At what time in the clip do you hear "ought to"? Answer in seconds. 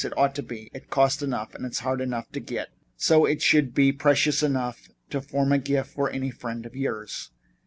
0.17-0.41